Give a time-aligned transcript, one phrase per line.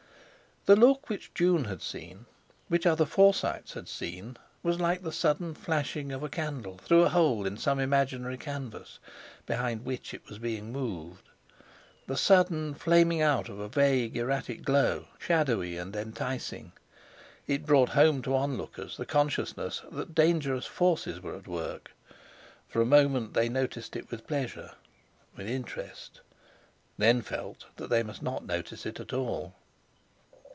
[0.67, 2.27] The look which June had seen,
[2.67, 7.09] which other Forsytes had seen, was like the sudden flashing of a candle through a
[7.09, 8.99] hole in some imaginary canvas,
[9.47, 15.77] behind which it was being moved—the sudden flaming out of a vague, erratic glow, shadowy
[15.77, 16.73] and enticing.
[17.47, 21.89] It brought home to onlookers the consciousness that dangerous forces were at work.
[22.69, 24.73] For a moment they noticed it with pleasure,
[25.35, 26.21] with interest,
[26.99, 29.55] then felt they must not notice it at all.